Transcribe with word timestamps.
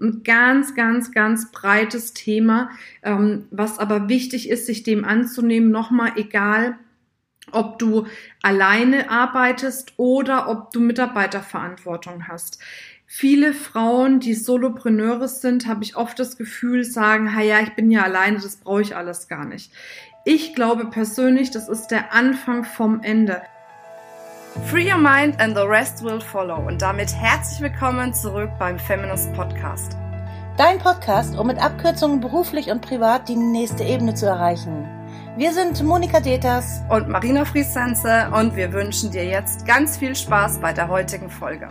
ein 0.00 0.22
ganz, 0.22 0.74
ganz, 0.74 1.12
ganz 1.12 1.52
breites 1.52 2.14
Thema, 2.14 2.70
ähm, 3.02 3.46
was 3.50 3.78
aber 3.78 4.08
wichtig 4.08 4.48
ist, 4.48 4.66
sich 4.66 4.82
dem 4.82 5.04
anzunehmen, 5.04 5.70
nochmal 5.70 6.12
egal, 6.16 6.78
ob 7.52 7.78
du 7.78 8.06
alleine 8.42 9.10
arbeitest 9.10 9.94
oder 9.96 10.48
ob 10.48 10.72
du 10.72 10.80
Mitarbeiterverantwortung 10.80 12.28
hast. 12.28 12.60
Viele 13.06 13.52
Frauen, 13.52 14.20
die 14.20 14.34
Solopreneure 14.34 15.26
sind, 15.26 15.66
habe 15.66 15.82
ich 15.82 15.96
oft 15.96 16.18
das 16.20 16.36
Gefühl, 16.36 16.84
sagen, 16.84 17.34
ha 17.34 17.42
ja, 17.42 17.60
ich 17.60 17.74
bin 17.74 17.90
ja 17.90 18.04
alleine, 18.04 18.38
das 18.38 18.56
brauche 18.56 18.82
ich 18.82 18.94
alles 18.94 19.26
gar 19.26 19.44
nicht. 19.44 19.72
Ich 20.24 20.54
glaube 20.54 20.86
persönlich, 20.86 21.50
das 21.50 21.68
ist 21.68 21.88
der 21.88 22.12
Anfang 22.12 22.62
vom 22.64 23.02
Ende. 23.02 23.42
Free 24.50 24.90
your 24.90 24.98
mind 24.98 25.36
and 25.40 25.56
the 25.56 25.62
rest 25.62 26.02
will 26.02 26.20
follow. 26.20 26.56
Und 26.56 26.82
damit 26.82 27.14
herzlich 27.14 27.60
willkommen 27.60 28.12
zurück 28.12 28.50
beim 28.58 28.80
Feminist 28.80 29.32
Podcast. 29.32 29.96
Dein 30.56 30.78
Podcast, 30.78 31.38
um 31.38 31.46
mit 31.46 31.62
Abkürzungen 31.62 32.20
beruflich 32.20 32.68
und 32.68 32.80
privat 32.82 33.28
die 33.28 33.36
nächste 33.36 33.84
Ebene 33.84 34.14
zu 34.14 34.26
erreichen. 34.26 34.88
Wir 35.36 35.52
sind 35.52 35.80
Monika 35.84 36.18
Deters 36.18 36.80
und 36.88 37.08
Marina 37.08 37.44
Friesense 37.44 38.28
und 38.34 38.56
wir 38.56 38.72
wünschen 38.72 39.12
dir 39.12 39.24
jetzt 39.24 39.66
ganz 39.66 39.96
viel 39.96 40.16
Spaß 40.16 40.58
bei 40.58 40.72
der 40.72 40.88
heutigen 40.88 41.30
Folge. 41.30 41.68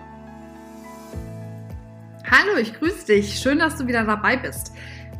Hallo, 2.31 2.57
ich 2.61 2.73
grüße 2.73 3.07
dich. 3.07 3.39
Schön, 3.39 3.59
dass 3.59 3.75
du 3.75 3.87
wieder 3.87 4.05
dabei 4.05 4.37
bist. 4.37 4.71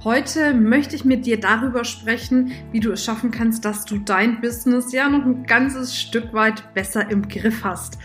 Heute 0.05 0.53
möchte 0.53 0.95
ich 0.95 1.03
mit 1.03 1.26
dir 1.26 1.41
darüber 1.41 1.84
sprechen, 1.84 2.53
wie 2.71 2.80
du 2.80 2.94
es 2.94 3.03
schaffen 3.03 3.31
kannst, 3.31 3.66
dass 3.66 3.84
du 3.84 3.98
dein 3.98 4.39
Business 4.39 4.94
ja 4.94 5.09
noch 5.09 5.25
ein 5.25 5.44
ganzes 5.44 5.99
Stück 5.99 6.34
weit 6.34 6.73
besser 6.73 7.12
im 7.12 7.27
Griff 7.27 7.66
hast. 7.66 7.98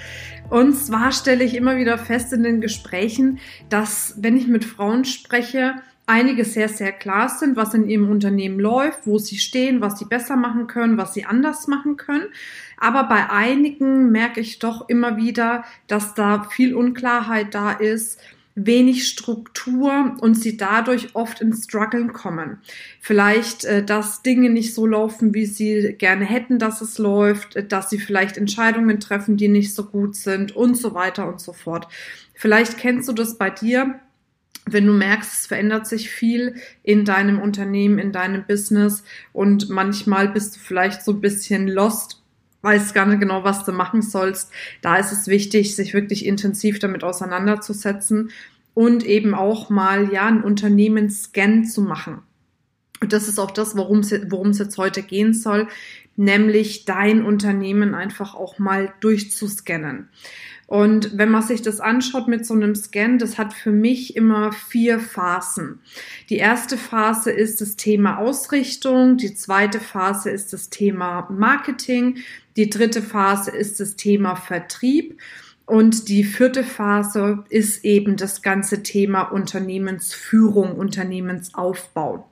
Und 0.51 0.75
zwar 0.75 1.13
stelle 1.13 1.45
ich 1.45 1.55
immer 1.55 1.77
wieder 1.77 1.97
fest 1.97 2.33
in 2.33 2.43
den 2.43 2.61
Gesprächen, 2.61 3.39
dass 3.69 4.17
wenn 4.19 4.37
ich 4.37 4.49
mit 4.49 4.65
Frauen 4.65 5.05
spreche, 5.05 5.77
einige 6.05 6.45
sehr, 6.45 6.69
sehr 6.69 6.91
klar 6.91 7.29
sind, 7.29 7.55
was 7.55 7.75
in 7.75 7.89
ihrem 7.89 8.11
Unternehmen 8.11 8.59
läuft, 8.59 9.07
wo 9.07 9.19
sie 9.19 9.39
stehen, 9.39 9.81
was 9.81 9.97
sie 9.97 10.05
besser 10.05 10.35
machen 10.35 10.67
können, 10.67 10.99
was 10.99 11.15
sie 11.15 11.27
anders 11.27 11.69
machen 11.69 11.97
können. 11.97 12.27
Aber 12.77 13.05
bei 13.05 13.31
einigen 13.31 14.11
merke 14.11 14.41
ich 14.41 14.59
doch 14.59 14.89
immer 14.89 15.17
wieder, 15.17 15.63
dass 15.87 16.15
da 16.15 16.43
viel 16.51 16.75
Unklarheit 16.75 17.55
da 17.55 17.71
ist, 17.71 18.19
wenig 18.55 19.09
Struktur 19.09 20.17
und 20.21 20.35
sie 20.35 20.57
dadurch 20.57 21.15
oft 21.15 21.41
ins 21.41 21.65
Struggeln 21.65 22.13
kommen. 22.13 22.59
Vielleicht, 23.01 23.65
äh, 23.65 23.85
dass 23.85 24.23
Dinge 24.23 24.51
nicht 24.51 24.75
so 24.75 24.87
laufen, 24.87 25.35
wie 25.35 25.47
sie 25.47 25.95
gerne 25.99 26.25
hätten, 26.25 26.59
dass 26.59 26.81
es 26.81 26.99
läuft, 26.99 27.57
äh, 27.57 27.67
dass 27.67 27.91
sie 27.91 27.99
vielleicht 27.99 28.37
Entscheidungen 28.37 29.01
treffen, 29.01 29.37
die 29.37 29.49
nicht 29.49 29.75
so 29.75 29.85
gut 29.85 30.15
sind 30.15 30.55
und 30.55 30.77
so 30.77 30.95
weiter 30.95 31.29
und 31.29 31.41
so 31.41 31.53
fort. 31.53 31.89
Vielleicht 32.35 32.79
kennst 32.79 33.09
du 33.09 33.13
das 33.13 33.39
bei 33.39 33.51
dir 33.51 34.01
wenn 34.67 34.87
du 34.87 34.93
merkst, 34.93 35.33
es 35.33 35.47
verändert 35.47 35.87
sich 35.87 36.09
viel 36.09 36.55
in 36.83 37.05
deinem 37.05 37.39
Unternehmen, 37.39 37.99
in 37.99 38.13
deinem 38.13 38.45
Business 38.47 39.05
und 39.33 39.69
manchmal 39.69 40.29
bist 40.29 40.57
du 40.57 40.61
vielleicht 40.61 41.03
so 41.03 41.13
ein 41.13 41.21
bisschen 41.21 41.69
lost, 41.69 42.23
weißt 42.65 42.95
gar 42.95 43.07
nicht 43.07 43.21
genau, 43.21 43.45
was 43.45 43.65
du 43.65 43.73
machen 43.73 44.03
sollst, 44.03 44.51
da 44.83 44.97
ist 44.97 45.13
es 45.13 45.29
wichtig, 45.29 45.77
sich 45.77 45.95
wirklich 45.95 46.27
intensiv 46.27 46.79
damit 46.79 47.05
auseinanderzusetzen 47.05 48.31
und 48.73 49.05
eben 49.05 49.35
auch 49.35 49.71
mal 49.71 50.13
ja 50.13 50.27
einen 50.27 50.43
Unternehmensscan 50.43 51.65
zu 51.65 51.83
machen. 51.83 52.23
Und 53.01 53.13
das 53.13 53.29
ist 53.29 53.39
auch 53.39 53.51
das, 53.51 53.77
worum 53.77 54.01
es 54.01 54.59
jetzt 54.59 54.79
heute 54.79 55.03
gehen 55.03 55.35
soll, 55.35 55.69
nämlich 56.17 56.85
dein 56.85 57.25
Unternehmen 57.25 57.95
einfach 57.95 58.35
auch 58.35 58.59
mal 58.59 58.95
durchzuscannen. 59.01 60.09
Und 60.67 61.19
wenn 61.19 61.31
man 61.31 61.43
sich 61.43 61.61
das 61.61 61.81
anschaut 61.81 62.27
mit 62.27 62.47
so 62.47 62.55
einem 62.55 62.75
Scan, 62.75 63.19
das 63.19 63.37
hat 63.37 63.53
für 63.53 63.71
mich 63.71 64.17
immer 64.17 64.53
vier 64.53 64.99
Phasen. 64.99 65.81
Die 66.31 66.37
erste 66.37 66.79
Phase 66.79 67.31
ist 67.31 67.61
das 67.61 67.77
Thema 67.77 68.19
Ausrichtung, 68.19 69.19
die 69.19 69.35
zweite 69.35 69.79
Phase 69.79 70.31
ist 70.31 70.55
das 70.55 70.71
Thema 70.71 71.29
Marketing, 71.31 72.19
die 72.57 72.71
dritte 72.71 73.03
Phase 73.03 73.51
ist 73.51 73.81
das 73.81 73.97
Thema 73.97 74.37
Vertrieb 74.37 75.21
und 75.67 76.09
die 76.09 76.25
vierte 76.25 76.63
Phase 76.63 77.45
ist 77.49 77.85
eben 77.85 78.17
das 78.17 78.43
ganze 78.43 78.83
Thema 78.83 79.23
Unternehmensführung, 79.23 80.77
Unternehmensaufbau. 80.77 82.29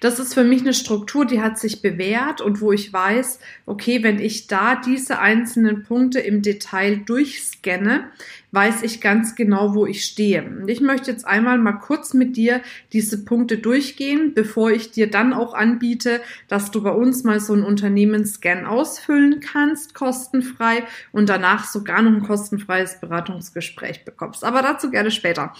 Das 0.00 0.18
ist 0.18 0.32
für 0.32 0.44
mich 0.44 0.62
eine 0.62 0.72
Struktur, 0.72 1.26
die 1.26 1.42
hat 1.42 1.58
sich 1.58 1.82
bewährt 1.82 2.40
und 2.40 2.60
wo 2.60 2.72
ich 2.72 2.92
weiß, 2.92 3.40
okay, 3.66 4.02
wenn 4.02 4.18
ich 4.18 4.46
da 4.46 4.76
diese 4.76 5.18
einzelnen 5.18 5.84
Punkte 5.84 6.20
im 6.20 6.40
Detail 6.40 6.96
durchscanne, 7.04 8.10
weiß 8.52 8.82
ich 8.82 9.00
ganz 9.00 9.34
genau, 9.34 9.74
wo 9.74 9.86
ich 9.86 10.04
stehe. 10.04 10.44
Und 10.44 10.68
ich 10.68 10.80
möchte 10.80 11.10
jetzt 11.10 11.26
einmal 11.26 11.58
mal 11.58 11.72
kurz 11.72 12.14
mit 12.14 12.36
dir 12.36 12.62
diese 12.92 13.24
Punkte 13.24 13.58
durchgehen, 13.58 14.34
bevor 14.34 14.70
ich 14.70 14.90
dir 14.90 15.10
dann 15.10 15.32
auch 15.32 15.54
anbiete, 15.54 16.20
dass 16.48 16.70
du 16.70 16.82
bei 16.82 16.90
uns 16.90 17.22
mal 17.22 17.40
so 17.40 17.52
einen 17.52 17.62
Unternehmensscan 17.62 18.66
ausfüllen 18.66 19.40
kannst, 19.40 19.94
kostenfrei 19.94 20.84
und 21.12 21.28
danach 21.28 21.64
sogar 21.64 22.02
noch 22.02 22.12
ein 22.12 22.22
kostenfreies 22.22 23.00
Beratungsgespräch 23.00 24.04
bekommst. 24.04 24.44
Aber 24.44 24.62
dazu 24.62 24.90
gerne 24.90 25.10
später. 25.10 25.52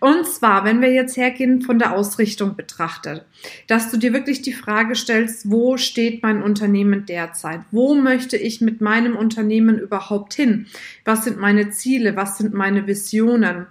Und 0.00 0.26
zwar, 0.26 0.64
wenn 0.64 0.80
wir 0.80 0.92
jetzt 0.92 1.16
hergehen 1.16 1.62
von 1.62 1.78
der 1.78 1.94
Ausrichtung 1.94 2.56
betrachtet, 2.56 3.24
dass 3.66 3.90
du 3.90 3.96
dir 3.96 4.12
wirklich 4.12 4.42
die 4.42 4.52
Frage 4.52 4.94
stellst, 4.94 5.50
wo 5.50 5.76
steht 5.76 6.22
mein 6.22 6.42
Unternehmen 6.42 7.06
derzeit? 7.06 7.60
Wo 7.70 7.94
möchte 7.94 8.36
ich 8.36 8.60
mit 8.60 8.80
meinem 8.80 9.16
Unternehmen 9.16 9.78
überhaupt 9.78 10.34
hin? 10.34 10.66
Was 11.04 11.24
sind 11.24 11.38
meine 11.38 11.70
Ziele? 11.70 12.16
Was 12.16 12.25
was 12.26 12.38
sind 12.38 12.54
meine 12.54 12.88
Visionen, 12.88 13.68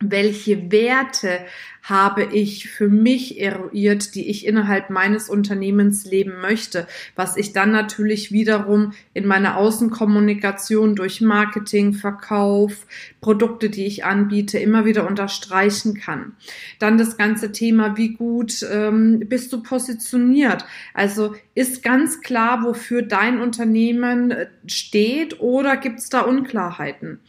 welche 0.00 0.72
Werte 0.72 1.38
habe 1.82 2.24
ich 2.24 2.68
für 2.68 2.88
mich 2.88 3.40
eruiert, 3.40 4.16
die 4.16 4.28
ich 4.28 4.44
innerhalb 4.44 4.90
meines 4.90 5.30
Unternehmens 5.30 6.04
leben 6.04 6.40
möchte, 6.40 6.88
was 7.14 7.36
ich 7.36 7.52
dann 7.52 7.70
natürlich 7.70 8.32
wiederum 8.32 8.92
in 9.14 9.24
meiner 9.24 9.56
Außenkommunikation 9.56 10.96
durch 10.96 11.20
Marketing, 11.20 11.94
Verkauf, 11.94 12.86
Produkte, 13.20 13.70
die 13.70 13.86
ich 13.86 14.04
anbiete, 14.04 14.58
immer 14.58 14.84
wieder 14.84 15.06
unterstreichen 15.06 15.94
kann. 15.94 16.32
Dann 16.80 16.98
das 16.98 17.16
ganze 17.16 17.52
Thema, 17.52 17.96
wie 17.96 18.14
gut 18.14 18.66
ähm, 18.68 19.22
bist 19.28 19.52
du 19.52 19.62
positioniert? 19.62 20.64
Also 20.92 21.36
ist 21.54 21.84
ganz 21.84 22.20
klar, 22.20 22.64
wofür 22.64 23.02
dein 23.02 23.40
Unternehmen 23.40 24.32
äh, 24.32 24.46
steht 24.66 25.38
oder 25.38 25.76
gibt 25.76 26.00
es 26.00 26.08
da 26.08 26.22
Unklarheiten? 26.22 27.20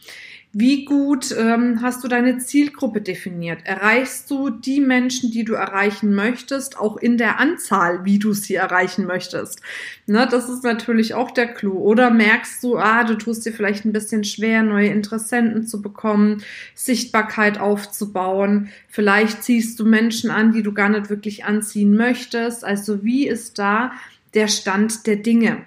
Wie 0.54 0.86
gut 0.86 1.34
ähm, 1.36 1.82
hast 1.82 2.02
du 2.02 2.08
deine 2.08 2.38
Zielgruppe 2.38 3.02
definiert? 3.02 3.60
Erreichst 3.64 4.30
du 4.30 4.48
die 4.48 4.80
Menschen, 4.80 5.30
die 5.30 5.44
du 5.44 5.52
erreichen 5.52 6.14
möchtest, 6.14 6.78
auch 6.78 6.96
in 6.96 7.18
der 7.18 7.38
Anzahl, 7.38 8.06
wie 8.06 8.18
du 8.18 8.32
sie 8.32 8.54
erreichen 8.54 9.04
möchtest? 9.04 9.60
Ne, 10.06 10.26
das 10.30 10.48
ist 10.48 10.64
natürlich 10.64 11.12
auch 11.12 11.32
der 11.32 11.48
Clou. 11.48 11.78
Oder 11.78 12.10
merkst 12.10 12.64
du, 12.64 12.78
ah, 12.78 13.04
du 13.04 13.16
tust 13.16 13.44
dir 13.44 13.52
vielleicht 13.52 13.84
ein 13.84 13.92
bisschen 13.92 14.24
schwer, 14.24 14.62
neue 14.62 14.88
Interessenten 14.88 15.66
zu 15.66 15.82
bekommen, 15.82 16.42
Sichtbarkeit 16.74 17.60
aufzubauen. 17.60 18.70
Vielleicht 18.88 19.42
ziehst 19.42 19.78
du 19.78 19.84
Menschen 19.84 20.30
an, 20.30 20.52
die 20.52 20.62
du 20.62 20.72
gar 20.72 20.88
nicht 20.88 21.10
wirklich 21.10 21.44
anziehen 21.44 21.94
möchtest. 21.94 22.64
Also 22.64 23.04
wie 23.04 23.28
ist 23.28 23.58
da 23.58 23.92
der 24.32 24.48
Stand 24.48 25.06
der 25.06 25.16
Dinge? 25.16 25.66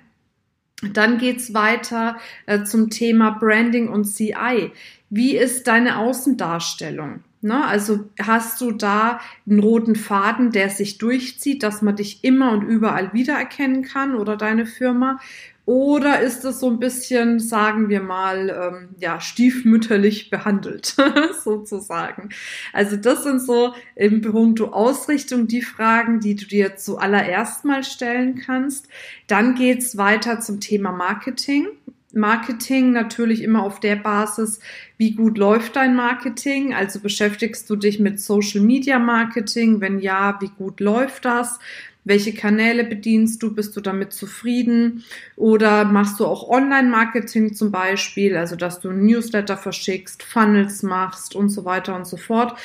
Dann 0.81 1.17
geht's 1.17 1.53
weiter 1.53 2.17
äh, 2.45 2.63
zum 2.63 2.89
Thema 2.89 3.31
Branding 3.31 3.87
und 3.87 4.05
CI. 4.05 4.71
Wie 5.09 5.37
ist 5.37 5.67
deine 5.67 5.97
Außendarstellung? 5.97 7.23
Ne? 7.41 7.65
Also 7.65 8.09
hast 8.19 8.61
du 8.61 8.71
da 8.71 9.19
einen 9.47 9.59
roten 9.59 9.95
Faden, 9.95 10.51
der 10.51 10.69
sich 10.69 10.99
durchzieht, 10.99 11.63
dass 11.63 11.81
man 11.81 11.95
dich 11.95 12.23
immer 12.23 12.51
und 12.51 12.61
überall 12.61 13.13
wiedererkennen 13.13 13.83
kann 13.83 14.15
oder 14.15 14.37
deine 14.37 14.65
Firma? 14.65 15.19
Oder 15.65 16.21
ist 16.21 16.43
es 16.43 16.59
so 16.59 16.69
ein 16.69 16.79
bisschen, 16.79 17.39
sagen 17.39 17.87
wir 17.87 18.01
mal, 18.01 18.49
ähm, 18.49 18.95
ja, 18.99 19.21
stiefmütterlich 19.21 20.29
behandelt, 20.29 20.95
sozusagen? 21.43 22.29
Also 22.73 22.97
das 22.97 23.23
sind 23.23 23.41
so 23.41 23.73
im 23.95 24.21
Punkt 24.21 24.61
Ausrichtung 24.61 25.47
die 25.47 25.61
Fragen, 25.61 26.19
die 26.19 26.35
du 26.35 26.45
dir 26.45 26.75
zuallererst 26.75 27.63
mal 27.63 27.83
stellen 27.83 28.35
kannst. 28.35 28.87
Dann 29.27 29.55
geht's 29.55 29.97
weiter 29.97 30.39
zum 30.39 30.59
Thema 30.59 30.91
Marketing. 30.91 31.67
Marketing 32.13 32.91
natürlich 32.91 33.41
immer 33.41 33.63
auf 33.63 33.79
der 33.79 33.95
Basis, 33.95 34.59
wie 34.97 35.11
gut 35.11 35.37
läuft 35.37 35.75
dein 35.75 35.95
Marketing? 35.95 36.73
Also 36.73 36.99
beschäftigst 36.99 37.69
du 37.69 37.75
dich 37.75 37.99
mit 37.99 38.19
Social 38.19 38.61
Media 38.61 38.99
Marketing? 38.99 39.79
Wenn 39.79 39.99
ja, 39.99 40.37
wie 40.41 40.49
gut 40.49 40.79
läuft 40.79 41.25
das? 41.25 41.59
Welche 42.03 42.33
Kanäle 42.33 42.83
bedienst 42.83 43.43
du? 43.43 43.53
Bist 43.53 43.75
du 43.75 43.81
damit 43.81 44.13
zufrieden? 44.13 45.03
Oder 45.35 45.85
machst 45.85 46.19
du 46.19 46.25
auch 46.25 46.49
Online-Marketing 46.49 47.53
zum 47.53 47.71
Beispiel, 47.71 48.35
also 48.37 48.55
dass 48.55 48.79
du 48.79 48.91
Newsletter 48.91 49.57
verschickst, 49.57 50.23
Funnels 50.23 50.81
machst 50.83 51.35
und 51.35 51.49
so 51.49 51.65
weiter 51.65 51.95
und 51.95 52.07
so 52.07 52.17
fort. 52.17 52.57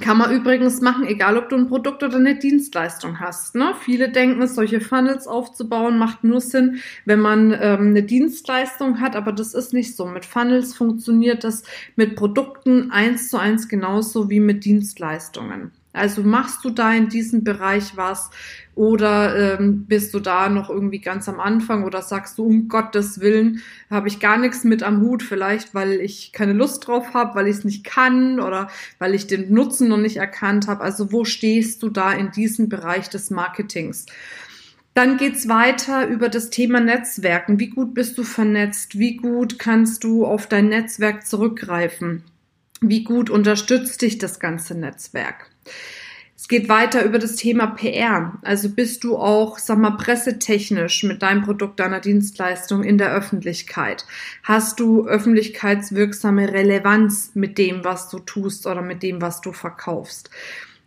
Kann 0.00 0.18
man 0.18 0.32
übrigens 0.32 0.80
machen, 0.80 1.06
egal 1.06 1.36
ob 1.36 1.48
du 1.50 1.56
ein 1.56 1.68
Produkt 1.68 2.02
oder 2.02 2.16
eine 2.16 2.36
Dienstleistung 2.36 3.20
hast. 3.20 3.54
Ne? 3.54 3.74
Viele 3.80 4.10
denken, 4.10 4.44
solche 4.48 4.80
Funnels 4.80 5.28
aufzubauen 5.28 5.98
macht 5.98 6.24
nur 6.24 6.40
Sinn, 6.40 6.80
wenn 7.04 7.20
man 7.20 7.52
ähm, 7.52 7.90
eine 7.90 8.02
Dienstleistung 8.02 9.00
hat, 9.00 9.14
aber 9.14 9.30
das 9.30 9.54
ist 9.54 9.72
nicht 9.72 9.94
so. 9.94 10.06
Mit 10.06 10.24
Funnels 10.24 10.74
funktioniert 10.74 11.44
das 11.44 11.62
mit 11.94 12.16
Produkten 12.16 12.90
eins 12.90 13.28
zu 13.28 13.38
eins 13.38 13.68
genauso 13.68 14.30
wie 14.30 14.40
mit 14.40 14.64
Dienstleistungen. 14.64 15.70
Also 15.94 16.24
machst 16.24 16.64
du 16.64 16.70
da 16.70 16.92
in 16.92 17.08
diesem 17.08 17.44
Bereich 17.44 17.96
was 17.96 18.30
oder 18.74 19.58
ähm, 19.58 19.86
bist 19.86 20.12
du 20.12 20.18
da 20.18 20.48
noch 20.48 20.68
irgendwie 20.68 21.00
ganz 21.00 21.28
am 21.28 21.38
Anfang 21.38 21.84
oder 21.84 22.02
sagst 22.02 22.36
du, 22.36 22.44
um 22.44 22.68
Gottes 22.68 23.20
Willen, 23.20 23.62
habe 23.88 24.08
ich 24.08 24.18
gar 24.18 24.36
nichts 24.36 24.64
mit 24.64 24.82
am 24.82 25.00
Hut, 25.02 25.22
vielleicht 25.22 25.72
weil 25.72 25.92
ich 26.00 26.32
keine 26.32 26.52
Lust 26.52 26.88
drauf 26.88 27.14
habe, 27.14 27.36
weil 27.36 27.46
ich 27.46 27.58
es 27.58 27.64
nicht 27.64 27.84
kann 27.84 28.40
oder 28.40 28.68
weil 28.98 29.14
ich 29.14 29.28
den 29.28 29.54
Nutzen 29.54 29.88
noch 29.88 29.96
nicht 29.96 30.16
erkannt 30.16 30.66
habe. 30.66 30.82
Also 30.82 31.12
wo 31.12 31.24
stehst 31.24 31.80
du 31.84 31.88
da 31.88 32.12
in 32.12 32.32
diesem 32.32 32.68
Bereich 32.68 33.08
des 33.08 33.30
Marketings? 33.30 34.06
Dann 34.94 35.16
geht's 35.16 35.48
weiter 35.48 36.08
über 36.08 36.28
das 36.28 36.50
Thema 36.50 36.80
Netzwerken. 36.80 37.60
Wie 37.60 37.68
gut 37.68 37.94
bist 37.94 38.18
du 38.18 38.24
vernetzt? 38.24 38.98
Wie 38.98 39.16
gut 39.16 39.60
kannst 39.60 40.02
du 40.02 40.26
auf 40.26 40.48
dein 40.48 40.68
Netzwerk 40.68 41.24
zurückgreifen? 41.24 42.24
Wie 42.80 43.04
gut 43.04 43.30
unterstützt 43.30 44.02
dich 44.02 44.18
das 44.18 44.40
ganze 44.40 44.74
Netzwerk? 44.74 45.50
Es 46.36 46.48
geht 46.48 46.68
weiter 46.68 47.04
über 47.04 47.18
das 47.18 47.36
Thema 47.36 47.68
PR. 47.68 48.38
Also 48.42 48.68
bist 48.68 49.02
du 49.02 49.16
auch, 49.16 49.58
sag 49.58 49.78
mal, 49.78 49.92
pressetechnisch 49.92 51.02
mit 51.04 51.22
deinem 51.22 51.42
Produkt, 51.42 51.80
deiner 51.80 52.00
Dienstleistung 52.00 52.84
in 52.84 52.98
der 52.98 53.14
Öffentlichkeit? 53.14 54.04
Hast 54.42 54.78
du 54.78 55.06
öffentlichkeitswirksame 55.06 56.52
Relevanz 56.52 57.30
mit 57.32 57.56
dem, 57.56 57.82
was 57.82 58.10
du 58.10 58.18
tust 58.18 58.66
oder 58.66 58.82
mit 58.82 59.02
dem, 59.02 59.22
was 59.22 59.40
du 59.40 59.52
verkaufst? 59.52 60.28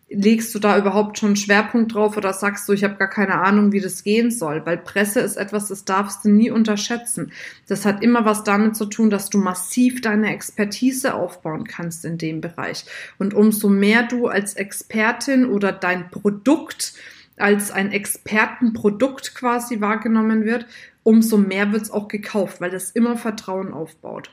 Legst 0.10 0.56
du 0.56 0.60
da 0.60 0.78
überhaupt 0.78 1.18
schon 1.18 1.30
einen 1.30 1.36
Schwerpunkt 1.36 1.94
drauf 1.94 2.16
oder 2.16 2.32
sagst 2.32 2.68
du, 2.68 2.74
ich 2.74 2.84
habe 2.84 2.96
gar 2.96 3.10
keine 3.10 3.42
Ahnung, 3.42 3.74
wie 3.74 3.82
das 3.82 4.04
gehen 4.04 4.32
soll? 4.32 4.66
Weil 4.66 4.78
Presse 4.78 5.20
ist 5.20 5.36
etwas, 5.36 5.68
das 5.68 5.84
darfst 5.84 6.24
du 6.24 6.30
nie 6.30 6.50
unterschätzen. 6.50 7.32
Das 7.68 7.86
hat 7.86 8.02
immer 8.02 8.24
was 8.24 8.44
damit 8.44 8.78
zu 8.78 8.86
tun, 8.86 9.10
dass 9.10 9.30
du 9.30 9.38
massiv 9.38 10.00
deine 10.02 10.34
Expertise 10.34 11.14
aufbauen 11.14 11.66
kannst 11.66 12.06
in 12.06 12.18
dem 12.18 12.40
Bereich. 12.40 12.86
Und 13.18 13.34
umso 13.34 13.68
mehr 13.68 14.04
du 14.04 14.28
als 14.28 14.54
Expertin 14.54 15.46
oder 15.46 15.74
dein 15.74 16.10
Produkt 16.10 16.94
als 17.36 17.70
ein 17.72 17.92
Expertenprodukt 17.92 19.36
quasi 19.36 19.80
wahrgenommen 19.82 20.46
wird, 20.46 20.66
umso 21.04 21.38
mehr 21.38 21.72
wird 21.72 21.84
es 21.84 21.92
auch 21.92 22.08
gekauft, 22.08 22.62
weil 22.62 22.72
das 22.72 22.92
immer 22.92 23.16
Vertrauen 23.16 23.74
aufbaut. 23.74 24.32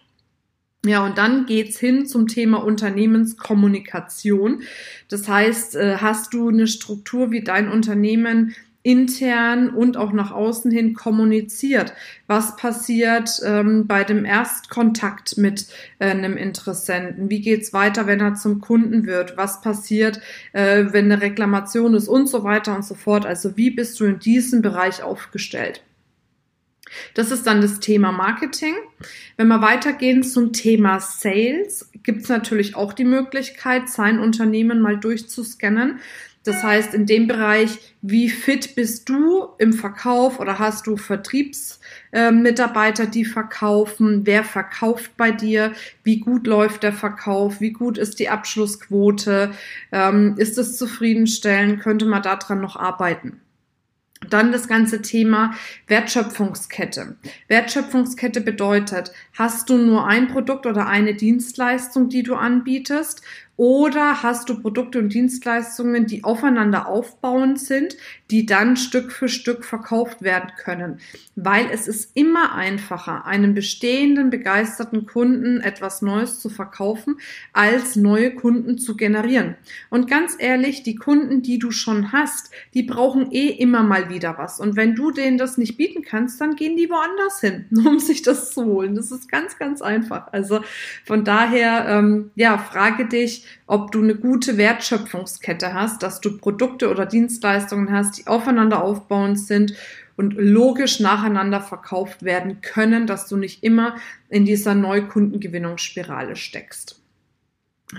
Ja, 0.85 1.05
und 1.05 1.17
dann 1.17 1.47
geht's 1.47 1.79
hin 1.79 2.07
zum 2.07 2.29
Thema 2.29 2.63
Unternehmenskommunikation. 2.63 4.63
Das 5.09 5.27
heißt, 5.27 5.77
äh, 5.77 5.97
hast 5.97 6.35
du 6.35 6.51
eine 6.51 6.67
Struktur, 6.67 7.31
wie 7.31 7.43
dein 7.43 7.71
Unternehmen 7.71 8.55
intern 8.83 9.71
und 9.71 9.97
auch 9.97 10.13
nach 10.13 10.31
außen 10.31 10.71
hin 10.71 10.93
kommuniziert. 10.93 11.95
Was 12.27 12.57
passiert 12.57 13.41
ähm, 13.43 13.87
bei 13.87 14.05
dem 14.05 14.27
Erstkontakt 14.27 15.39
mit 15.39 15.69
äh, 15.99 16.11
einem 16.11 16.37
Interessenten? 16.37 17.31
Wie 17.31 17.41
geht's 17.41 17.73
weiter, 17.73 18.07
wenn 18.07 18.21
er 18.21 18.35
zum 18.35 18.61
Kunden 18.61 19.07
wird? 19.07 19.39
Was 19.39 19.63
passiert, 19.63 20.21
äh, 20.53 20.85
wenn 20.91 21.11
eine 21.11 21.23
Reklamation 21.23 21.95
ist 21.95 22.09
und 22.09 22.29
so 22.29 22.45
weiter 22.45 22.77
und 22.77 22.85
so 22.85 22.95
fort? 22.95 23.25
Also 23.25 23.57
wie 23.57 23.71
bist 23.71 23.99
du 24.01 24.05
in 24.05 24.19
diesem 24.19 24.61
Bereich 24.61 25.03
aufgestellt? 25.03 25.81
Das 27.15 27.31
ist 27.31 27.47
dann 27.47 27.61
das 27.61 27.81
Thema 27.81 28.13
Marketing. 28.13 28.75
Wenn 29.37 29.49
wir 29.49 29.63
weitergehen 29.63 30.23
zum 30.23 30.53
Thema 30.53 31.01
Sales, 31.01 31.91
gibt 32.03 32.23
es 32.23 32.29
natürlich 32.29 32.77
auch 32.77 32.93
die 32.93 33.05
Möglichkeit, 33.05 33.89
sein 33.89 34.19
Unternehmen 34.19 34.81
mal 34.81 34.99
durchzuscannen. 34.99 36.01
Das 36.45 36.63
heißt, 36.63 36.93
in 36.93 37.07
dem 37.07 37.27
Bereich, 37.27 37.79
wie 38.03 38.29
fit 38.29 38.75
bist 38.75 39.09
du 39.09 39.49
im 39.59 39.73
Verkauf 39.73 40.41
oder 40.41 40.59
hast 40.59 40.87
du 40.87 40.99
Vertriebsmitarbeiter, 40.99 43.05
äh, 43.05 43.11
die 43.11 43.25
verkaufen? 43.25 44.27
Wer 44.27 44.45
verkauft 44.45 45.13
bei 45.17 45.31
dir? 45.31 45.73
Wie 46.03 46.21
gut 46.21 46.47
läuft 46.47 46.83
der 46.83 46.93
Verkauf? 46.93 47.63
Wie 47.63 47.73
gut 47.73 47.97
ist 47.97 48.19
die 48.19 48.29
Abschlussquote? 48.29 49.53
Ähm, 49.91 50.35
ist 50.37 50.59
es 50.59 50.77
zufriedenstellend? 50.77 51.81
Könnte 51.81 52.05
man 52.05 52.23
daran 52.23 52.61
noch 52.61 52.77
arbeiten? 52.77 53.41
Dann 54.31 54.53
das 54.53 54.69
ganze 54.69 55.03
Thema 55.03 55.55
Wertschöpfungskette. 55.87 57.17
Wertschöpfungskette 57.49 58.41
bedeutet, 58.41 59.13
hast 59.37 59.71
du 59.71 59.77
nur 59.77 60.07
ein 60.07 60.29
Produkt 60.29 60.67
oder 60.67 60.87
eine 60.87 61.15
Dienstleistung, 61.15 62.09
die 62.09 62.23
du 62.23 62.35
anbietest 62.35 63.23
oder 63.57 64.23
hast 64.25 64.49
du 64.49 64.61
Produkte 64.61 64.99
und 64.99 65.15
Dienstleistungen, 65.15 66.07
die 66.07 66.25
aufeinander 66.25 66.89
aufbauend 66.89 67.61
sind, 67.61 67.97
die 68.31 68.47
dann 68.47 68.77
Stück 68.77 69.13
für 69.13 69.29
Stück 69.29 69.65
verkauft 69.65 70.23
werden 70.23 70.51
können? 70.59 70.99
Weil 71.37 71.69
es 71.71 71.87
ist 71.87 72.11
immer 72.15 72.55
einfacher, 72.57 73.27
einem 73.27 73.55
bestehenden, 73.55 74.31
begeisterten 74.31 75.07
Kunden 75.07 75.61
etwas 75.61 76.03
Neues 76.03 76.41
zu 76.41 76.49
verkaufen, 76.49 77.19
als 77.53 77.95
neue 77.95 78.35
Kunden 78.35 78.77
zu 78.77 78.97
generieren. 78.97 79.55
Und 79.89 80.11
ganz 80.11 80.35
ehrlich, 80.37 80.83
die 80.83 80.97
Kunden, 80.97 81.43
die 81.43 81.61
du 81.61 81.71
schon 81.71 82.11
hast, 82.11 82.51
die 82.75 82.83
brauchen 82.83 83.31
eh 83.31 83.51
immer 83.51 83.85
mal 83.85 84.09
wieder 84.09 84.37
was. 84.37 84.59
Und 84.59 84.75
wenn 84.75 84.97
du 84.97 85.13
denen 85.13 85.39
das 85.39 85.59
nicht 85.59 85.77
bieten 85.77 86.03
kannst, 86.03 86.41
dann 86.41 86.57
gehen 86.57 86.77
die 86.77 86.91
woanders 86.91 87.41
hin, 87.41 87.67
um 87.87 88.01
sich 88.01 88.23
das 88.23 88.51
zu 88.53 88.65
holen. 88.65 88.97
Das 88.97 89.13
ist 89.13 89.31
ganz, 89.31 89.59
ganz 89.59 89.81
einfach. 89.81 90.33
Also 90.33 90.61
von 91.05 91.25
daher, 91.25 91.87
ähm, 91.89 92.33
ja, 92.35 92.59
frage 92.59 93.07
dich, 93.07 93.44
ob 93.67 93.93
du 93.93 94.03
eine 94.03 94.15
gute 94.15 94.57
Wertschöpfungskette 94.57 95.75
hast, 95.75 96.03
dass 96.03 96.21
du 96.21 96.37
Produkte 96.39 96.91
oder 96.91 97.07
Dienstleistungen 97.07 97.93
hast, 97.93 98.19
die 98.19 98.27
aufeinander 98.27 98.83
aufbauend 98.83 99.39
sind 99.39 99.75
und 100.17 100.35
logisch 100.35 101.01
nacheinander 101.01 101.61
verkauft 101.61 102.23
werden 102.23 102.61
können, 102.61 103.07
dass 103.07 103.29
du 103.29 103.37
nicht 103.37 103.63
immer 103.63 103.97
in 104.29 104.45
dieser 104.45 104.75
Neukundengewinnungsspirale 104.75 106.37
steckst. 106.37 107.04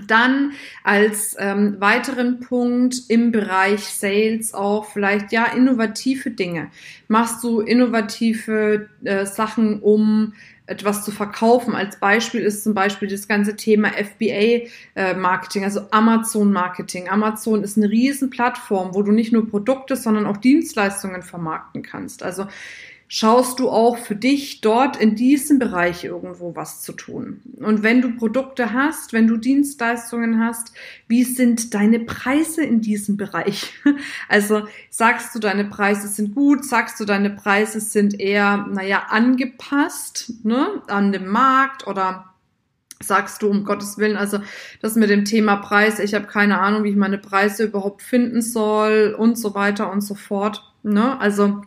Dann 0.06 0.52
als 0.84 1.36
ähm, 1.38 1.80
weiteren 1.80 2.40
Punkt 2.40 2.96
im 3.08 3.32
Bereich 3.32 3.84
Sales 3.84 4.54
auch 4.54 4.86
vielleicht 4.86 5.32
ja 5.32 5.46
innovative 5.46 6.30
Dinge. 6.30 6.70
Machst 7.08 7.42
du 7.42 7.60
innovative 7.60 8.88
äh, 9.04 9.26
Sachen, 9.26 9.80
um 9.80 10.32
etwas 10.66 11.04
zu 11.04 11.12
verkaufen. 11.12 11.74
Als 11.74 11.98
Beispiel 12.00 12.40
ist 12.40 12.64
zum 12.64 12.74
Beispiel 12.74 13.08
das 13.08 13.28
ganze 13.28 13.56
Thema 13.56 13.90
FBA-Marketing, 13.90 15.62
äh, 15.62 15.64
also 15.64 15.82
Amazon-Marketing. 15.90 17.08
Amazon 17.08 17.62
ist 17.62 17.76
eine 17.76 17.88
riesen 17.88 18.30
Plattform, 18.30 18.94
wo 18.94 19.02
du 19.02 19.12
nicht 19.12 19.32
nur 19.32 19.48
Produkte, 19.48 19.96
sondern 19.96 20.26
auch 20.26 20.36
Dienstleistungen 20.36 21.22
vermarkten 21.22 21.82
kannst. 21.82 22.22
Also 22.22 22.46
schaust 23.08 23.60
du 23.60 23.70
auch 23.70 23.98
für 23.98 24.16
dich 24.16 24.60
dort 24.60 24.96
in 24.96 25.14
diesem 25.14 25.58
Bereich 25.58 26.04
irgendwo 26.04 26.56
was 26.56 26.82
zu 26.82 26.92
tun. 26.92 27.40
Und 27.58 27.82
wenn 27.82 28.02
du 28.02 28.16
Produkte 28.16 28.72
hast, 28.72 29.12
wenn 29.12 29.28
du 29.28 29.36
Dienstleistungen 29.36 30.40
hast, 30.40 30.72
wie 31.06 31.22
sind 31.22 31.72
deine 31.74 32.00
Preise 32.00 32.64
in 32.64 32.80
diesem 32.80 33.16
Bereich? 33.16 33.72
Also 34.28 34.66
sagst 34.90 35.34
du, 35.34 35.38
deine 35.38 35.64
Preise 35.64 36.08
sind 36.08 36.34
gut, 36.34 36.64
sagst 36.64 36.98
du, 36.98 37.04
deine 37.04 37.30
Preise 37.30 37.80
sind 37.80 38.18
eher, 38.18 38.66
naja, 38.70 39.06
angepasst 39.08 40.32
ne, 40.44 40.82
an 40.88 41.12
dem 41.12 41.28
Markt 41.28 41.86
oder 41.86 42.34
sagst 43.02 43.42
du 43.42 43.48
um 43.48 43.64
Gottes 43.64 43.98
Willen, 43.98 44.16
also 44.16 44.40
das 44.80 44.96
mit 44.96 45.10
dem 45.10 45.24
Thema 45.24 45.56
Preis, 45.56 45.98
ich 45.98 46.14
habe 46.14 46.26
keine 46.26 46.60
Ahnung, 46.60 46.84
wie 46.84 46.90
ich 46.90 46.96
meine 46.96 47.18
Preise 47.18 47.64
überhaupt 47.64 48.02
finden 48.02 48.42
soll 48.42 49.14
und 49.16 49.38
so 49.38 49.54
weiter 49.54 49.90
und 49.90 50.00
so 50.00 50.14
fort. 50.14 50.62
Ne? 50.82 51.18
Also 51.20 51.62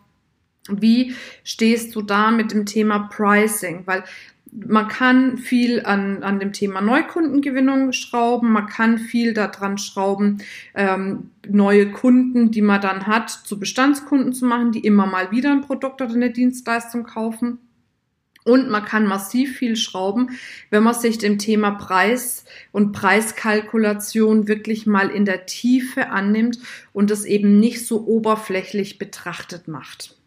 wie 0.72 1.16
stehst 1.44 1.96
du 1.96 2.02
da 2.02 2.32
mit 2.32 2.52
dem 2.52 2.66
Thema 2.66 3.10
Pricing? 3.12 3.84
Weil 3.86 4.04
man 4.52 4.88
kann 4.88 5.38
viel 5.38 5.86
an, 5.86 6.24
an 6.24 6.40
dem 6.40 6.54
Thema 6.54 6.82
Neukundengewinnung 6.82 7.92
schrauben, 7.92 8.52
man 8.52 8.68
kann 8.68 8.98
viel 8.98 9.34
daran 9.34 9.78
schrauben, 9.78 10.40
ähm, 10.76 11.32
neue 11.48 11.92
Kunden, 11.92 12.52
die 12.52 12.62
man 12.62 12.82
dann 12.82 13.08
hat, 13.08 13.30
zu 13.30 13.60
Bestandskunden 13.60 14.34
zu 14.34 14.46
machen, 14.46 14.72
die 14.72 14.80
immer 14.80 15.06
mal 15.06 15.32
wieder 15.32 15.52
ein 15.52 15.62
Produkt 15.62 16.02
oder 16.02 16.14
eine 16.14 16.32
Dienstleistung 16.32 17.04
kaufen. 17.04 17.60
Und 18.46 18.70
man 18.70 18.86
kann 18.86 19.06
massiv 19.06 19.58
viel 19.58 19.76
schrauben, 19.76 20.32
wenn 20.70 20.82
man 20.82 20.96
sich 20.96 21.18
dem 21.18 21.38
Thema 21.38 21.72
Preis 21.72 22.46
und 22.72 22.94
Preiskalkulation 22.94 24.48
wirklich 24.48 24.88
mal 24.88 25.10
in 25.10 25.26
der 25.26 25.46
Tiefe 25.46 26.10
annimmt 26.10 26.58
und 26.94 27.12
es 27.12 27.26
eben 27.26 27.60
nicht 27.60 27.86
so 27.86 28.08
oberflächlich 28.08 28.98
betrachtet 28.98 29.68
macht. 29.68 30.19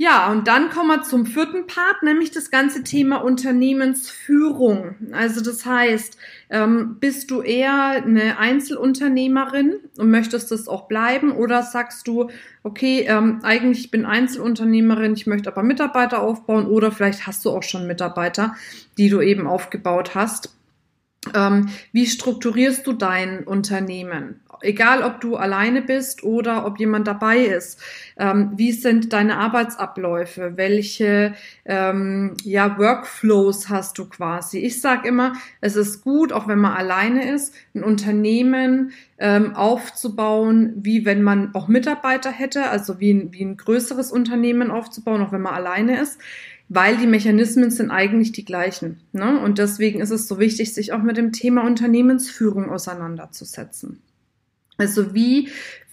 Ja, 0.00 0.30
und 0.30 0.46
dann 0.46 0.70
kommen 0.70 0.90
wir 0.90 1.02
zum 1.02 1.26
vierten 1.26 1.66
Part, 1.66 2.04
nämlich 2.04 2.30
das 2.30 2.52
ganze 2.52 2.84
Thema 2.84 3.16
Unternehmensführung. 3.16 4.94
Also 5.10 5.40
das 5.40 5.66
heißt, 5.66 6.16
ähm, 6.50 6.98
bist 7.00 7.32
du 7.32 7.42
eher 7.42 8.04
eine 8.04 8.38
Einzelunternehmerin 8.38 9.80
und 9.98 10.08
möchtest 10.08 10.52
das 10.52 10.68
auch 10.68 10.86
bleiben 10.86 11.32
oder 11.32 11.64
sagst 11.64 12.06
du, 12.06 12.30
okay, 12.62 13.06
ähm, 13.08 13.40
eigentlich 13.42 13.90
bin 13.90 14.06
Einzelunternehmerin, 14.06 15.14
ich 15.14 15.26
möchte 15.26 15.50
aber 15.50 15.64
Mitarbeiter 15.64 16.22
aufbauen 16.22 16.66
oder 16.66 16.92
vielleicht 16.92 17.26
hast 17.26 17.44
du 17.44 17.50
auch 17.50 17.64
schon 17.64 17.88
Mitarbeiter, 17.88 18.54
die 18.98 19.08
du 19.08 19.20
eben 19.20 19.48
aufgebaut 19.48 20.14
hast 20.14 20.57
Ähm, 21.34 21.68
wie 21.92 22.06
strukturierst 22.06 22.86
du 22.86 22.92
dein 22.92 23.44
Unternehmen? 23.44 24.40
Egal, 24.60 25.04
ob 25.04 25.20
du 25.20 25.36
alleine 25.36 25.82
bist 25.82 26.24
oder 26.24 26.66
ob 26.66 26.80
jemand 26.80 27.06
dabei 27.06 27.38
ist. 27.38 27.80
Ähm, 28.18 28.52
wie 28.56 28.72
sind 28.72 29.12
deine 29.12 29.38
Arbeitsabläufe? 29.38 30.56
Welche 30.56 31.34
ähm, 31.64 32.36
ja, 32.42 32.76
Workflows 32.76 33.68
hast 33.68 33.98
du 33.98 34.08
quasi? 34.08 34.58
Ich 34.58 34.80
sage 34.80 35.06
immer, 35.06 35.34
es 35.60 35.76
ist 35.76 36.02
gut, 36.02 36.32
auch 36.32 36.48
wenn 36.48 36.58
man 36.58 36.76
alleine 36.76 37.32
ist, 37.32 37.54
ein 37.74 37.84
Unternehmen 37.84 38.92
ähm, 39.18 39.54
aufzubauen, 39.54 40.72
wie 40.76 41.04
wenn 41.04 41.22
man 41.22 41.54
auch 41.54 41.68
Mitarbeiter 41.68 42.30
hätte, 42.30 42.68
also 42.68 42.98
wie 42.98 43.28
wie 43.30 43.44
ein 43.44 43.56
größeres 43.56 44.10
Unternehmen 44.10 44.72
aufzubauen, 44.72 45.22
auch 45.22 45.32
wenn 45.32 45.42
man 45.42 45.54
alleine 45.54 46.00
ist 46.00 46.18
weil 46.68 46.96
die 46.96 47.06
Mechanismen 47.06 47.70
sind 47.70 47.90
eigentlich 47.90 48.32
die 48.32 48.44
gleichen. 48.44 49.00
Ne? 49.12 49.40
Und 49.40 49.58
deswegen 49.58 50.00
ist 50.00 50.10
es 50.10 50.28
so 50.28 50.38
wichtig, 50.38 50.74
sich 50.74 50.92
auch 50.92 51.02
mit 51.02 51.16
dem 51.16 51.32
Thema 51.32 51.64
Unternehmensführung 51.64 52.70
auseinanderzusetzen. 52.70 54.02
Also 54.76 55.14
wie 55.14 55.48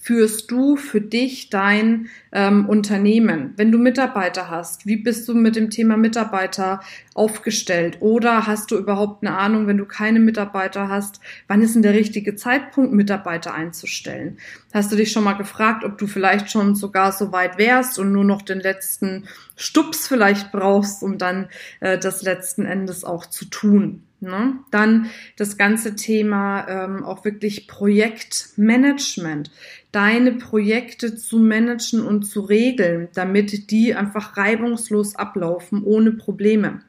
führst 0.05 0.51
du 0.51 0.75
für 0.75 1.01
dich 1.01 1.49
dein 1.49 2.09
ähm, 2.31 2.69
Unternehmen? 2.69 3.55
Wenn 3.57 3.71
du 3.71 3.79
Mitarbeiter 3.79 4.51
hast, 4.51 4.85
wie 4.85 4.97
bist 4.97 5.27
du 5.27 5.33
mit 5.33 5.55
dem 5.55 5.71
Thema 5.71 5.97
Mitarbeiter 5.97 6.81
aufgestellt? 7.15 7.97
Oder 8.01 8.45
hast 8.45 8.69
du 8.69 8.77
überhaupt 8.77 9.25
eine 9.25 9.35
Ahnung, 9.35 9.65
wenn 9.65 9.79
du 9.79 9.85
keine 9.85 10.19
Mitarbeiter 10.19 10.89
hast, 10.89 11.21
wann 11.47 11.63
ist 11.63 11.73
denn 11.73 11.81
der 11.81 11.95
richtige 11.95 12.35
Zeitpunkt, 12.35 12.93
Mitarbeiter 12.93 13.55
einzustellen? 13.55 14.37
Hast 14.71 14.91
du 14.91 14.95
dich 14.95 15.11
schon 15.11 15.23
mal 15.23 15.33
gefragt, 15.33 15.83
ob 15.83 15.97
du 15.97 16.05
vielleicht 16.05 16.51
schon 16.51 16.75
sogar 16.75 17.11
so 17.11 17.31
weit 17.31 17.57
wärst 17.57 17.97
und 17.97 18.11
nur 18.11 18.25
noch 18.25 18.43
den 18.43 18.59
letzten 18.59 19.23
Stups 19.55 20.07
vielleicht 20.07 20.51
brauchst, 20.51 21.01
um 21.01 21.17
dann 21.17 21.47
äh, 21.79 21.97
das 21.97 22.21
letzten 22.21 22.65
Endes 22.65 23.03
auch 23.03 23.25
zu 23.25 23.45
tun? 23.45 24.03
Ne? 24.25 24.59
Dann 24.71 25.09
das 25.37 25.57
ganze 25.57 25.95
Thema 25.95 26.67
ähm, 26.67 27.03
auch 27.03 27.25
wirklich 27.25 27.67
Projektmanagement, 27.67 29.51
deine 29.95 30.33
Projekte 30.33 31.15
zu 31.15 31.39
managen 31.39 32.05
und 32.05 32.23
zu 32.23 32.41
regeln, 32.41 33.07
damit 33.13 33.71
die 33.71 33.95
einfach 33.95 34.35
reibungslos 34.35 35.15
ablaufen, 35.15 35.83
ohne 35.83 36.11
Probleme. 36.11 36.81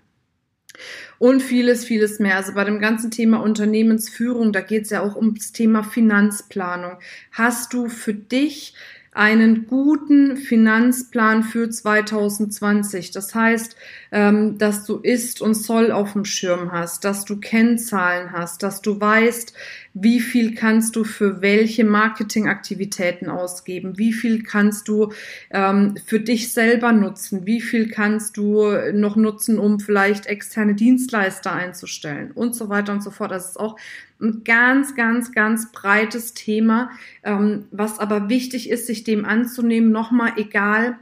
Und 1.19 1.41
vieles, 1.41 1.85
vieles 1.85 2.19
mehr. 2.19 2.37
Also 2.37 2.53
bei 2.55 2.65
dem 2.65 2.81
ganzen 2.81 3.11
Thema 3.11 3.41
Unternehmensführung, 3.41 4.53
da 4.53 4.61
geht 4.61 4.83
es 4.83 4.91
ja 4.91 5.03
auch 5.03 5.15
ums 5.15 5.53
Thema 5.53 5.85
Finanzplanung. 5.85 6.99
Hast 7.31 7.73
du 7.73 7.89
für 7.89 8.13
dich 8.13 8.75
einen 9.17 9.67
guten 9.67 10.37
Finanzplan 10.37 11.43
für 11.43 11.71
2020. 11.71 13.13
Das 13.13 13.35
heißt, 13.35 13.75
ähm, 14.13 14.59
dass 14.59 14.85
du 14.85 14.99
Ist 14.99 15.41
und 15.41 15.55
Soll 15.55 15.91
auf 15.91 16.13
dem 16.13 16.27
Schirm 16.27 16.71
hast, 16.71 17.03
dass 17.07 17.25
du 17.25 17.41
Kennzahlen 17.41 18.33
hast, 18.33 18.63
dass 18.63 18.83
du 18.83 19.01
weißt, 19.01 19.55
wie 19.99 20.21
viel 20.21 20.55
kannst 20.55 20.95
du 20.95 21.05
für 21.05 21.41
welche 21.41 21.83
Marketingaktivitäten 21.83 23.31
ausgeben, 23.31 23.97
wie 23.97 24.12
viel 24.12 24.43
kannst 24.43 24.88
du 24.88 25.12
ähm, 25.50 25.95
für 26.05 26.21
dich 26.21 26.53
selber 26.53 26.93
nutzen, 26.93 27.47
wie 27.47 27.62
viel 27.62 27.88
kannst 27.88 28.37
du 28.37 28.71
noch 28.93 29.17
nutzen, 29.17 29.59
um 29.59 29.81
vielleicht 29.81 30.26
externe 30.26 30.75
Dienstleister 30.75 31.50
einzustellen 31.50 32.31
und 32.33 32.55
so 32.55 32.69
weiter 32.69 32.93
und 32.93 33.03
so 33.03 33.11
fort. 33.11 33.31
Das 33.31 33.49
ist 33.49 33.59
auch 33.59 33.79
ein 34.21 34.45
ganz, 34.45 34.95
ganz, 34.95 35.33
ganz 35.33 35.73
breites 35.73 36.35
Thema, 36.35 36.91
ähm, 37.23 37.65
was 37.71 37.99
aber 37.99 38.29
wichtig 38.29 38.69
ist, 38.69 38.87
sich 38.87 39.03
dem 39.03 39.25
anzunehmen, 39.25 39.93
nochmal 39.93 40.33
egal, 40.37 40.99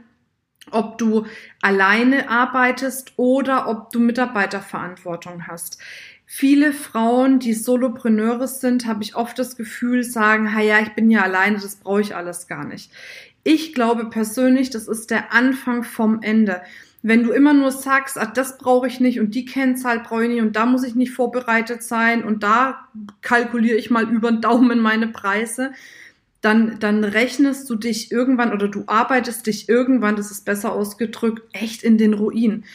ob 0.71 0.97
du 0.97 1.25
alleine 1.61 2.29
arbeitest 2.29 3.13
oder 3.17 3.67
ob 3.67 3.91
du 3.91 3.99
Mitarbeiterverantwortung 3.99 5.47
hast. 5.47 5.79
Viele 6.25 6.73
Frauen, 6.73 7.39
die 7.39 7.53
Solopreneure 7.53 8.47
sind, 8.47 8.85
habe 8.85 9.03
ich 9.03 9.15
oft 9.15 9.37
das 9.37 9.55
Gefühl, 9.55 10.03
sagen, 10.03 10.55
ha 10.55 10.61
ja, 10.61 10.79
ich 10.79 10.93
bin 10.93 11.11
ja 11.11 11.21
alleine, 11.21 11.59
das 11.59 11.75
brauche 11.75 12.01
ich 12.01 12.15
alles 12.15 12.47
gar 12.47 12.65
nicht. 12.65 12.91
Ich 13.43 13.73
glaube 13.73 14.09
persönlich, 14.09 14.71
das 14.71 14.87
ist 14.87 15.11
der 15.11 15.31
Anfang 15.33 15.83
vom 15.83 16.21
Ende. 16.23 16.61
Wenn 17.03 17.21
du 17.21 17.31
immer 17.31 17.53
nur 17.53 17.71
sagst, 17.71 18.17
ah, 18.17 18.25
das 18.25 18.57
brauche 18.57 18.87
ich 18.87 18.99
nicht 18.99 19.19
und 19.19 19.35
die 19.35 19.45
Kennzahl 19.45 19.99
brauche 19.99 20.23
ich 20.23 20.31
nicht 20.31 20.41
und 20.41 20.55
da 20.55 20.65
muss 20.65 20.83
ich 20.83 20.95
nicht 20.95 21.11
vorbereitet 21.11 21.83
sein 21.83 22.23
und 22.23 22.41
da 22.41 22.87
kalkuliere 23.21 23.77
ich 23.77 23.91
mal 23.91 24.09
über 24.09 24.31
den 24.31 24.41
Daumen 24.41 24.79
meine 24.79 25.09
Preise, 25.09 25.73
dann, 26.41 26.79
dann 26.79 27.03
rechnest 27.03 27.69
du 27.69 27.75
dich 27.75 28.11
irgendwann 28.11 28.51
oder 28.51 28.67
du 28.67 28.83
arbeitest 28.87 29.45
dich 29.45 29.69
irgendwann, 29.69 30.15
das 30.15 30.31
ist 30.31 30.45
besser 30.45 30.73
ausgedrückt, 30.73 31.43
echt 31.53 31.83
in 31.83 31.99
den 31.99 32.15
Ruin. 32.15 32.65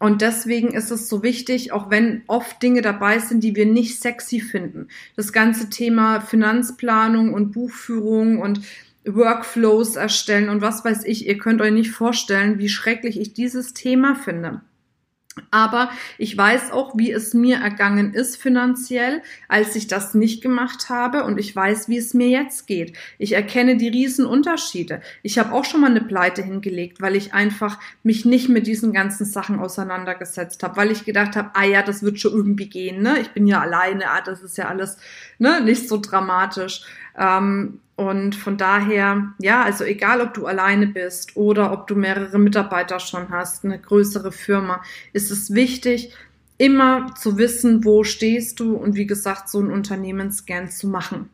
Und 0.00 0.22
deswegen 0.22 0.68
ist 0.68 0.90
es 0.90 1.10
so 1.10 1.22
wichtig, 1.22 1.72
auch 1.72 1.90
wenn 1.90 2.22
oft 2.26 2.62
Dinge 2.62 2.80
dabei 2.80 3.18
sind, 3.18 3.44
die 3.44 3.54
wir 3.54 3.66
nicht 3.66 4.00
sexy 4.00 4.40
finden. 4.40 4.88
Das 5.14 5.30
ganze 5.30 5.68
Thema 5.68 6.22
Finanzplanung 6.22 7.34
und 7.34 7.52
Buchführung 7.52 8.38
und 8.38 8.62
Workflows 9.04 9.96
erstellen 9.96 10.48
und 10.48 10.62
was 10.62 10.84
weiß 10.84 11.04
ich, 11.04 11.26
ihr 11.26 11.36
könnt 11.36 11.60
euch 11.60 11.72
nicht 11.72 11.90
vorstellen, 11.90 12.58
wie 12.58 12.70
schrecklich 12.70 13.20
ich 13.20 13.34
dieses 13.34 13.74
Thema 13.74 14.14
finde. 14.14 14.62
Aber 15.52 15.90
ich 16.18 16.36
weiß 16.36 16.72
auch, 16.72 16.96
wie 16.96 17.12
es 17.12 17.34
mir 17.34 17.58
ergangen 17.58 18.14
ist 18.14 18.36
finanziell, 18.36 19.22
als 19.48 19.76
ich 19.76 19.86
das 19.86 20.12
nicht 20.14 20.42
gemacht 20.42 20.88
habe 20.88 21.24
und 21.24 21.38
ich 21.38 21.54
weiß, 21.54 21.88
wie 21.88 21.98
es 21.98 22.14
mir 22.14 22.28
jetzt 22.28 22.66
geht. 22.66 22.96
Ich 23.16 23.32
erkenne 23.32 23.76
die 23.76 23.88
riesen 23.88 24.26
Unterschiede. 24.26 25.00
Ich 25.22 25.38
habe 25.38 25.52
auch 25.52 25.64
schon 25.64 25.82
mal 25.82 25.90
eine 25.90 26.00
Pleite 26.00 26.42
hingelegt, 26.42 27.00
weil 27.00 27.14
ich 27.14 27.32
einfach 27.32 27.78
mich 28.02 28.24
nicht 28.24 28.48
mit 28.48 28.66
diesen 28.66 28.92
ganzen 28.92 29.24
Sachen 29.24 29.60
auseinandergesetzt 29.60 30.62
habe, 30.64 30.76
weil 30.76 30.90
ich 30.90 31.04
gedacht 31.04 31.36
habe, 31.36 31.50
ah 31.54 31.64
ja, 31.64 31.82
das 31.82 32.02
wird 32.02 32.18
schon 32.18 32.32
irgendwie 32.32 32.68
gehen, 32.68 33.02
ne? 33.02 33.18
Ich 33.20 33.30
bin 33.30 33.46
ja 33.46 33.60
alleine, 33.60 34.10
ah, 34.10 34.20
das 34.20 34.42
ist 34.42 34.58
ja 34.58 34.66
alles 34.66 34.98
ne, 35.38 35.60
nicht 35.60 35.88
so 35.88 35.98
dramatisch. 35.98 36.82
Ähm, 37.18 37.80
und 37.96 38.34
von 38.34 38.56
daher, 38.56 39.34
ja, 39.40 39.62
also 39.62 39.84
egal, 39.84 40.22
ob 40.22 40.32
du 40.32 40.46
alleine 40.46 40.86
bist 40.86 41.36
oder 41.36 41.70
ob 41.70 41.86
du 41.86 41.94
mehrere 41.94 42.38
Mitarbeiter 42.38 42.98
schon 42.98 43.28
hast, 43.28 43.64
eine 43.64 43.78
größere 43.78 44.32
Firma, 44.32 44.82
ist 45.12 45.30
es 45.30 45.52
wichtig, 45.52 46.14
immer 46.56 47.14
zu 47.14 47.36
wissen, 47.36 47.84
wo 47.84 48.04
stehst 48.04 48.60
du 48.60 48.74
und 48.74 48.94
wie 48.94 49.06
gesagt, 49.06 49.48
so 49.48 49.58
einen 49.58 49.70
Unternehmensscan 49.70 50.70
zu 50.70 50.88
machen. 50.88 51.28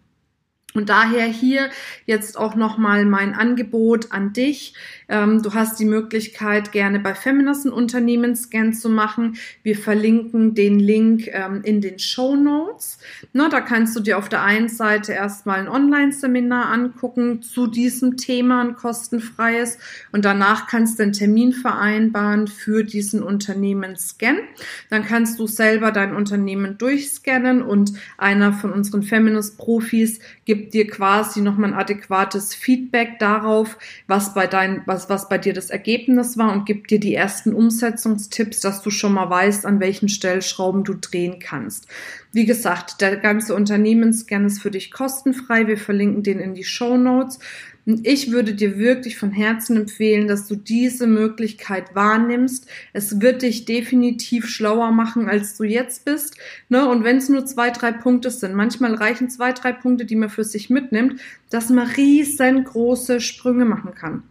Und 0.76 0.90
daher 0.90 1.24
hier 1.24 1.70
jetzt 2.04 2.36
auch 2.36 2.54
nochmal 2.54 3.06
mein 3.06 3.34
Angebot 3.34 4.12
an 4.12 4.34
dich. 4.34 4.74
Ähm, 5.08 5.42
du 5.42 5.54
hast 5.54 5.80
die 5.80 5.86
Möglichkeit, 5.86 6.70
gerne 6.70 7.00
bei 7.00 7.14
Feminist 7.14 7.64
einen 7.64 7.72
Unternehmensscan 7.72 8.74
zu 8.74 8.90
machen. 8.90 9.38
Wir 9.62 9.78
verlinken 9.78 10.54
den 10.54 10.78
Link 10.78 11.28
ähm, 11.28 11.62
in 11.64 11.80
den 11.80 11.98
Show 11.98 12.36
Notes. 12.36 12.98
Da 13.32 13.60
kannst 13.62 13.96
du 13.96 14.00
dir 14.00 14.18
auf 14.18 14.28
der 14.28 14.42
einen 14.42 14.68
Seite 14.68 15.12
erstmal 15.12 15.60
ein 15.60 15.68
Online-Seminar 15.68 16.66
angucken 16.66 17.40
zu 17.40 17.68
diesem 17.68 18.18
Thema, 18.18 18.60
ein 18.60 18.74
kostenfreies. 18.74 19.78
Und 20.12 20.26
danach 20.26 20.66
kannst 20.66 20.98
du 20.98 21.04
einen 21.04 21.12
Termin 21.12 21.52
vereinbaren 21.54 22.48
für 22.48 22.84
diesen 22.84 23.22
Unternehmensscan. 23.22 24.40
Dann 24.90 25.06
kannst 25.06 25.38
du 25.38 25.46
selber 25.46 25.90
dein 25.90 26.14
Unternehmen 26.14 26.76
durchscannen 26.76 27.62
und 27.62 27.92
einer 28.18 28.52
von 28.52 28.72
unseren 28.72 29.02
Feminist-Profis 29.02 30.20
gibt 30.44 30.65
gibt 30.66 30.74
dir 30.74 30.88
quasi 30.88 31.42
nochmal 31.42 31.72
ein 31.72 31.78
adäquates 31.78 32.52
Feedback 32.52 33.20
darauf, 33.20 33.78
was 34.08 34.34
bei 34.34 34.48
dein, 34.48 34.82
was, 34.84 35.08
was 35.08 35.28
bei 35.28 35.38
dir 35.38 35.52
das 35.52 35.70
Ergebnis 35.70 36.36
war 36.36 36.52
und 36.52 36.66
gibt 36.66 36.90
dir 36.90 36.98
die 36.98 37.14
ersten 37.14 37.54
Umsetzungstipps, 37.54 38.60
dass 38.60 38.82
du 38.82 38.90
schon 38.90 39.12
mal 39.12 39.30
weißt, 39.30 39.64
an 39.64 39.78
welchen 39.78 40.08
Stellschrauben 40.08 40.82
du 40.82 40.94
drehen 40.94 41.38
kannst. 41.38 41.86
Wie 42.32 42.46
gesagt, 42.46 43.00
der 43.00 43.16
ganze 43.16 43.54
Unternehmensscan 43.54 44.44
ist 44.44 44.60
für 44.60 44.72
dich 44.72 44.90
kostenfrei. 44.90 45.68
Wir 45.68 45.78
verlinken 45.78 46.24
den 46.24 46.40
in 46.40 46.54
die 46.54 46.64
Show 46.64 46.96
Notes. 46.96 47.38
Und 47.86 48.04
ich 48.04 48.32
würde 48.32 48.52
dir 48.52 48.78
wirklich 48.78 49.16
von 49.16 49.30
Herzen 49.30 49.76
empfehlen, 49.76 50.26
dass 50.26 50.48
du 50.48 50.56
diese 50.56 51.06
Möglichkeit 51.06 51.94
wahrnimmst. 51.94 52.66
Es 52.92 53.20
wird 53.20 53.42
dich 53.42 53.64
definitiv 53.64 54.48
schlauer 54.48 54.90
machen, 54.90 55.28
als 55.28 55.56
du 55.56 55.62
jetzt 55.62 56.04
bist. 56.04 56.36
Ne? 56.68 56.88
Und 56.88 57.04
wenn 57.04 57.18
es 57.18 57.28
nur 57.28 57.46
zwei, 57.46 57.70
drei 57.70 57.92
Punkte 57.92 58.30
sind, 58.30 58.54
manchmal 58.54 58.94
reichen 58.94 59.30
zwei, 59.30 59.52
drei 59.52 59.72
Punkte, 59.72 60.04
die 60.04 60.16
man 60.16 60.30
für 60.30 60.42
sich 60.42 60.68
mitnimmt, 60.68 61.20
dass 61.48 61.70
man 61.70 61.86
riesengroße 61.86 63.20
Sprünge 63.20 63.64
machen 63.64 63.94
kann. 63.94 64.24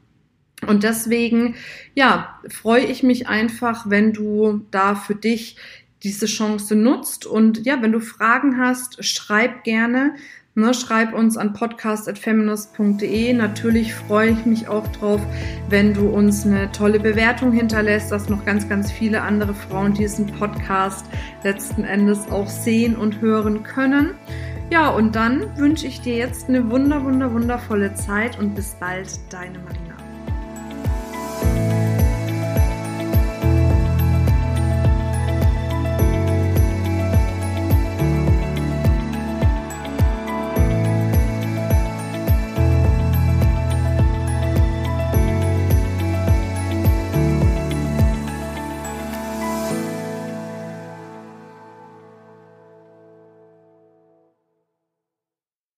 Und 0.67 0.83
deswegen, 0.83 1.55
ja, 1.93 2.39
freue 2.49 2.85
ich 2.85 3.03
mich 3.03 3.27
einfach, 3.27 3.89
wenn 3.89 4.11
du 4.11 4.65
da 4.71 4.95
für 4.95 5.15
dich 5.15 5.57
diese 6.03 6.25
Chance 6.25 6.75
nutzt. 6.75 7.25
Und 7.25 7.65
ja, 7.65 7.81
wenn 7.81 7.91
du 7.91 7.99
Fragen 7.99 8.57
hast, 8.57 9.03
schreib 9.03 9.63
gerne. 9.63 10.15
Ne, 10.57 10.73
schreib 10.73 11.13
uns 11.13 11.35
an 11.35 11.51
podcast.feminist.de. 11.51 13.33
Natürlich 13.33 13.93
freue 13.93 14.31
ich 14.31 14.45
mich 14.45 14.69
auch 14.69 14.87
drauf, 14.93 15.19
wenn 15.67 15.93
du 15.93 16.07
uns 16.07 16.45
eine 16.45 16.71
tolle 16.71 16.97
Bewertung 16.97 17.51
hinterlässt, 17.51 18.09
dass 18.09 18.29
noch 18.29 18.45
ganz, 18.45 18.69
ganz 18.69 18.89
viele 18.89 19.21
andere 19.21 19.53
Frauen 19.53 19.93
diesen 19.93 20.27
Podcast 20.27 21.07
letzten 21.43 21.83
Endes 21.83 22.31
auch 22.31 22.47
sehen 22.47 22.95
und 22.95 23.19
hören 23.19 23.63
können. 23.63 24.11
Ja, 24.71 24.91
und 24.91 25.17
dann 25.17 25.57
wünsche 25.57 25.87
ich 25.87 25.99
dir 25.99 26.15
jetzt 26.15 26.47
eine 26.47 26.71
wunder, 26.71 27.03
wunder, 27.03 27.33
wundervolle 27.33 27.93
Zeit 27.93 28.39
und 28.39 28.55
bis 28.55 28.75
bald, 28.79 29.09
deine 29.29 29.59
Marie. 29.59 29.94